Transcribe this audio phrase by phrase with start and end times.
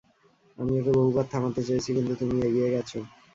[0.57, 2.91] আমি ওকে বহুবার থামাতে চেয়েছি, কিন্তু তুমি এগিয়ে গেছ।